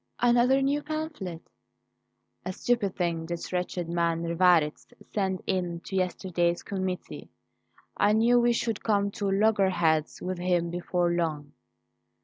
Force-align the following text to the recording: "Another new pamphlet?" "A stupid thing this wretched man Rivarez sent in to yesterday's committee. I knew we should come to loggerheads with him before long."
"Another 0.19 0.63
new 0.63 0.81
pamphlet?" 0.81 1.47
"A 2.43 2.51
stupid 2.53 2.95
thing 2.95 3.27
this 3.27 3.53
wretched 3.53 3.87
man 3.87 4.23
Rivarez 4.23 4.87
sent 5.13 5.43
in 5.45 5.79
to 5.81 5.95
yesterday's 5.95 6.63
committee. 6.63 7.29
I 7.95 8.13
knew 8.13 8.39
we 8.39 8.51
should 8.51 8.83
come 8.83 9.11
to 9.11 9.29
loggerheads 9.29 10.19
with 10.19 10.39
him 10.39 10.71
before 10.71 11.11
long." 11.11 11.51